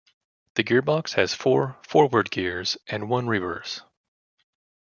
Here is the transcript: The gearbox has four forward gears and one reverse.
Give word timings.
The 0.55 0.63
gearbox 0.63 1.13
has 1.13 1.35
four 1.35 1.77
forward 1.87 2.31
gears 2.31 2.75
and 2.87 3.07
one 3.07 3.27
reverse. 3.27 3.83